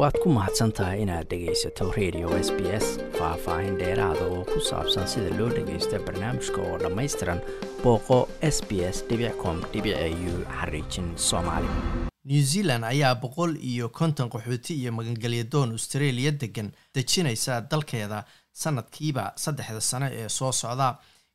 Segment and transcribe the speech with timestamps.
[0.00, 2.86] waad ku mahadsan tahay inaad dhegaysato radio s b s
[3.18, 7.40] faah-faahin dheeraada oo ku saabsan sida loo dhagaysto barnaamijka oo dhammaystiran
[7.82, 8.18] booqo
[8.54, 8.98] s b s
[9.42, 11.68] com u xariijin soomaali.
[12.30, 19.80] New zealand ayaa boqol iyo konton qaxooti iyo magangelyadoon australia degan dejinaysa dalkeeda sanadkiiba saddexda
[19.80, 20.88] sano ee soo socda.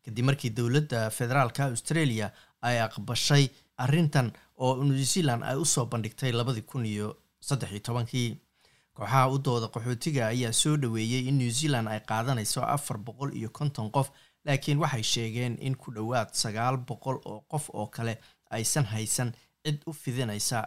[0.05, 2.27] Kadib markii dowladda federaalka australia
[2.61, 3.45] ay aqbashay
[3.84, 7.07] arrintan oo new zealand ay u soo bandhigtay labadii kun iyo
[7.41, 8.38] saddex iyo tobankii
[8.95, 13.49] kooxaha u dooda qaxootiga ayaa soo dhaweeyey in new zealand ay qaadanayso afar boqol iyo
[13.58, 14.08] konton qof
[14.45, 18.13] laakiin waxay sheegeen in ku dhowaad sagaal boqol oo qof oo kale
[18.58, 19.30] aysan haysan
[19.63, 20.59] cid u fidinaysa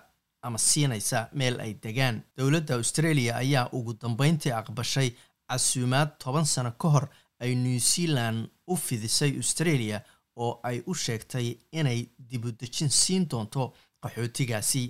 [0.43, 2.17] ama siinaysa meel ay degaan.
[2.37, 5.11] Dowladda australia ayaa ugu dambeyntii aqbashay
[5.49, 7.07] casuumaad toban sano ka hor
[7.41, 9.99] ay new zealand u fidisay australia
[10.37, 12.01] oo ay u sheegtay inay
[12.31, 13.63] dibudejin siin doonto
[14.03, 14.83] qaxootigaasi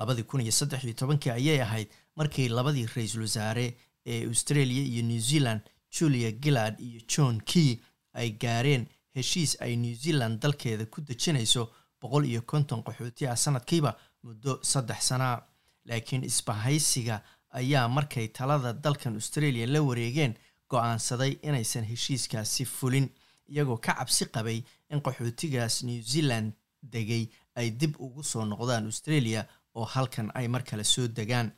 [0.00, 3.66] labadii kun iyo saddex iyo tobankii ayay ahayd markii labadii ra'iisul wasaare
[4.06, 5.60] ee australia iyo new zealand
[5.98, 7.76] julia gillard iyo john key
[8.12, 11.62] ay gaareen heshiis ay new zealand dalkeeda ku dejinayso
[12.00, 13.90] boqol iyo konton qaxooti ah sanadkiiba
[14.22, 15.42] muddo saddex sanaa.
[15.88, 20.34] Laakiin isbahaysiga ayaa markay talada dalkan australia la wareegeen
[20.70, 23.06] go'aansaday inaysan heshiiskaasi fulin
[23.48, 24.58] iyagoo ka cabsi qabay
[24.90, 29.46] in qaxootigaas new zealand degay ay dib ugu soo noqdaan australia
[29.78, 31.48] oo halkan ay mar kale soo degaan.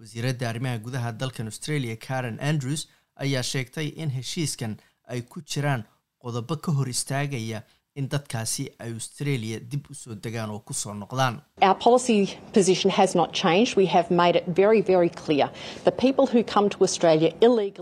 [0.00, 2.82] Wasiiradda arrimaha gudaha dalkan australia karen andrews
[3.24, 4.72] ayaa sheegtay in heshiiskan
[5.12, 5.82] ay ku jiraan
[6.22, 7.58] qodobo ka hor istaagaya
[7.98, 11.40] in dadkaasi ay australia dib u soo degaan oo ku soo noqdaan.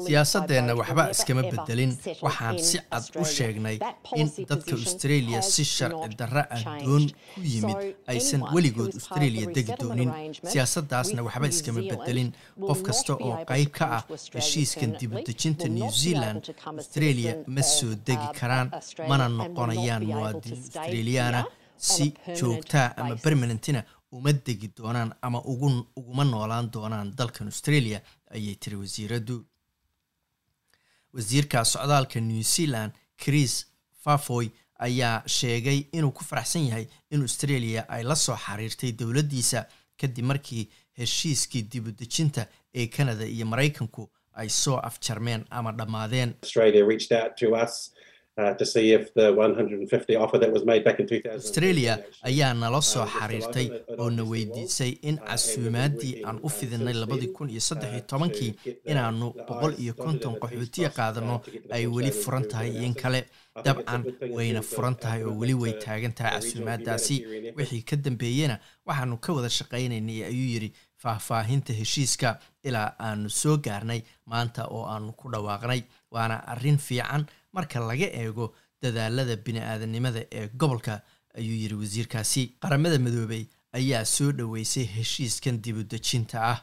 [0.07, 1.93] Siyaasadeenna waxba iskama bedelin.
[2.23, 3.77] waxaan si cad u sheegnay
[4.17, 7.79] in dadka australia si sharci darra ah doon ku yimid
[8.13, 10.11] aysan weligood australia degi doonin.
[10.53, 12.33] siyaasaddaasna waxba iskama bedelin.
[12.69, 14.03] qof kasta oo qayb ka ah
[14.35, 16.41] heshiiskan dibudejinta new zealand
[16.81, 18.69] australia ma soo degi karaan
[19.09, 21.45] mana noqonayaan muwaadiniin australiyaana
[21.77, 23.83] si joogtaa ama permanentina
[24.13, 25.39] uma degi doonaan ama
[25.97, 28.01] uguma noolaan doonaan dalkan australia
[28.35, 29.37] ayay tiri wasiiraddu
[31.15, 33.67] wasiirka socdaalka new zealand chris
[34.05, 34.49] fafoy
[34.79, 39.67] ayaa sheegay inuu ku faraxsan yahay in australia ay la soo xiriirtay dowladdiisa
[40.01, 46.35] kadib markii heshiiskii dibudejinta ee canada iyo maraykanku ay soo afjarmeen ama dhammaadeen
[51.39, 53.67] australia ayaa nala soo xiriirtay
[53.99, 58.55] oo na weydiisay in casuumaaddii aan u fidinay labadii kun iyo saddex iyo tobankii
[58.87, 61.41] inaanu boqol iyo konton qaxootiya qaadano
[61.71, 63.21] ay weli furan tahay in kale.
[63.65, 64.03] Dabcan
[64.37, 67.17] wayna furan tahay oo weli way taagan tahay casuumaaddaasi
[67.57, 70.71] wixii ka dambeeyena waxaanu ka wada shaqaynaynay ayuu yidhi
[71.03, 72.39] faahfaahinta heshiiska
[72.69, 75.83] ilaa aanu soo gaarnay maanta oo aanu ku dhawaaqnay
[76.15, 77.27] waana arrin fiican
[77.59, 78.47] marka laga eego
[78.83, 80.95] dadaalada bini-aadanimada ee gobolka
[81.39, 82.43] ayuu yidhi wasiirkaasi.
[82.63, 83.45] Qaramada midoobey
[83.79, 86.59] ayaa soo dhoweysay heshiiskan dibudejinta ah.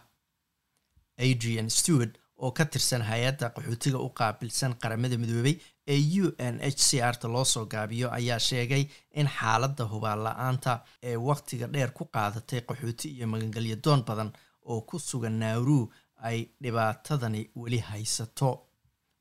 [1.18, 5.56] Adrian stewart oo ka tirsan hay'adda qaxootiga u qaabilsan qaramada midoobey
[5.94, 8.84] ee u n h c r ta loo soo gaabiyo ayaa sheegay
[9.20, 10.74] in xaaladda hubaal la'aanta
[11.10, 14.32] ee wakhtiga dheer ku qaadatay qaxooti iyo magangelyadoon badan
[14.72, 15.80] oo ku sugan nauru
[16.28, 18.50] ay dhibaatadani weli haysato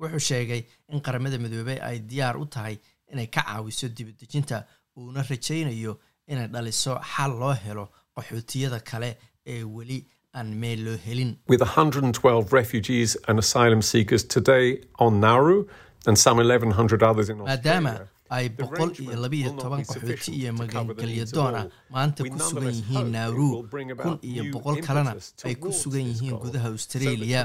[0.01, 0.63] wuxuu sheegay
[0.93, 2.77] in qaramada midoobey ay diyaar u tahay
[3.13, 4.65] inay ka caawiso dibadejinta
[4.99, 5.93] uuna rajaynayo
[6.33, 7.85] inay dhaliso xal loo helo
[8.17, 9.11] qaxootiyada kale
[9.55, 9.99] ee weli
[10.39, 14.67] aan meel loo helin with 112 refugees and asylum seekers today
[14.99, 15.59] on Nauru
[16.07, 17.93] and some 1100 others in maadaama.
[18.31, 23.49] Ay boqol iyo labiiyo toban qaxooti iyo magangelyadoon ah maanta ku sugan yihiin nauru
[24.03, 25.13] kun iyo boqol kalena
[25.45, 27.43] ay ku sugan yihiin gudaha australia.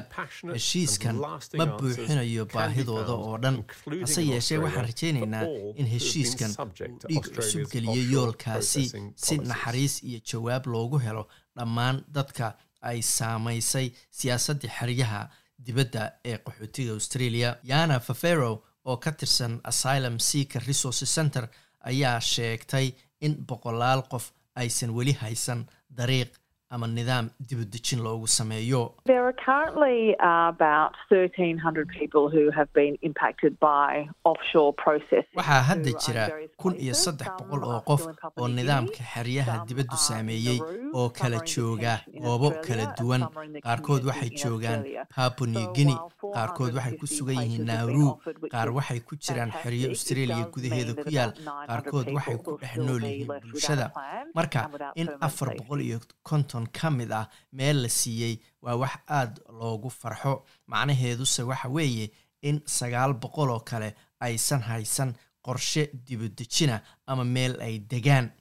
[0.56, 1.16] heshiiskan
[1.60, 3.64] ma buuxinayo baahidooda oo dhan.
[4.02, 5.46] hase yeeshee waxaan rajaynaynaa
[5.80, 6.72] in heshiiskan uu
[7.10, 8.86] dhiig cusub geliyo yoolkaasi
[9.16, 11.24] si naxariis iyo jawaab loogu helo
[11.58, 13.88] dhammaan dadka ay saamaysay
[14.18, 15.22] siyaasaddii xeryaha
[15.66, 17.50] dibadda ee qaxootiga australia.
[17.64, 21.46] Yana fafero oo ka tirsan asylum seeker resources center
[21.90, 22.88] ayaa sheegtay
[23.26, 25.66] in boqolaal qof aysan weli haysan
[25.98, 26.32] dariiq
[26.70, 28.94] ama nidaam dibudejin loogu sameeyo.
[29.06, 35.34] There are currently uh, about 1,300 people who have been impacted by offshore processing.
[35.40, 36.24] waxaa hadda uh, jira
[36.58, 38.04] kun iyo saddex boqol oo qof
[38.38, 40.60] oo nidaamka xeryaha dibaddu saameeyey
[40.94, 43.24] oo kala jooga goobo kala duwan.
[43.66, 44.82] qaarkood waxay joogaan
[45.16, 45.98] papua new while
[46.36, 47.70] qaarkood waxay ku 450 sugan yihiin
[48.42, 51.32] which qaar waxay ku jiraan xeryo australia gudaheeda ku yaal.
[51.34, 53.88] About 900 qaarkood waxay ku dhex nool yihiin bulshada.
[54.38, 54.62] marka
[54.96, 56.00] in afar boqol iyo
[56.30, 60.46] konton konton ka mid ah meel la siiyey waa wax aada loogu farxo.
[60.68, 62.12] Macnaheeduse waxa weeye
[62.42, 68.32] in sagaal boqol oo kale aysan haysan qorshe dibudejina ama meel ay degaan.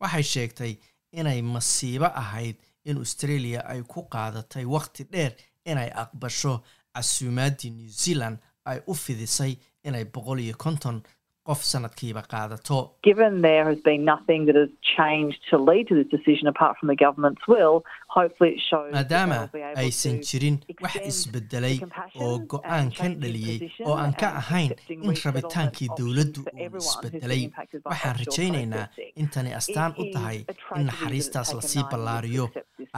[0.00, 0.78] Waxay sheegtay
[1.12, 5.32] inay masiibo ahayd in australia ay ku qaadatay wakhti dheer
[5.64, 6.62] inay aqbasho.
[6.94, 11.02] Casuumaaddii new zealand ay u fidisay inay boqol iyo konton
[11.50, 16.10] qof sanadkiiba qaadato Given there has been nothing that has changed to lead to this
[16.16, 17.76] decision apart from the government's will,
[18.18, 19.38] hopefully it shows that maadaama
[19.84, 21.76] aysan jirin wax isbedelay
[22.26, 23.58] oo go'aankan dhaliyey
[23.88, 24.72] oo aan ka ahayn
[25.08, 27.42] in rabitaankii dowladdu uu isbedelay
[27.90, 28.86] waxaan rajaynaynaa
[29.24, 30.38] intani astaan u tahay
[30.80, 32.46] in naxariistaas la sii ballaariyo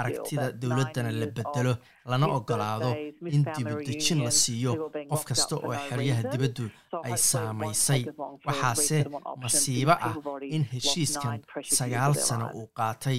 [0.00, 1.72] aragtida dowladdana la bedelo
[2.10, 2.90] lana ogolaado
[3.36, 4.72] in dibudejin la siiyo
[5.10, 6.64] qof kasta oo xeryaha dibaddu
[7.06, 8.02] ay saamaysay
[8.46, 8.98] waxaase
[9.42, 10.14] masiibo ah
[10.56, 11.38] in heshiiskan
[11.78, 13.18] sagaal sano uu qaatay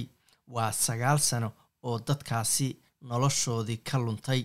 [0.54, 1.48] waa sagaal sano
[1.88, 2.68] oo dadkaasi
[3.08, 4.42] noloshoodii ka luntay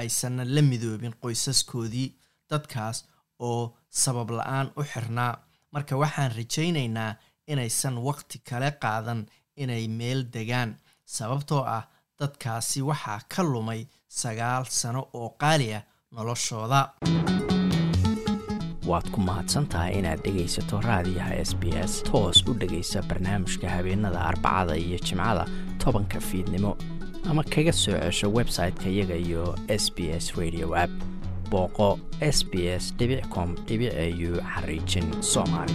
[0.00, 2.08] aysanna la midoobin qoysaskoodii
[2.50, 2.98] dadkaas
[3.48, 3.62] oo
[4.02, 5.32] sabab la'aan u xirnaa
[5.72, 7.12] marka waxaan rajaynaynaa
[7.52, 9.20] inaysan waqti kale qaadan
[9.62, 10.70] inay meel degaan
[11.04, 11.84] sababtoo ah
[12.20, 15.82] dadkaasi waxaa ka lumay sagaal sano oo qaali ah
[16.12, 16.80] noloshooda.
[18.86, 22.02] Waad ku mahadsantahay inaad dhegaysato raadiyaha s b s.
[22.02, 25.44] Toos u dhegaysa barnaamijka habeenada arbacada iyo jimcada
[25.78, 26.76] tobanka fiidnimo.
[27.30, 30.90] Ama kaga soo cesho website-ka iyaga iyo s b s radio app.
[31.50, 32.92] Booqo s b s
[33.30, 35.74] com au xariijin soomaali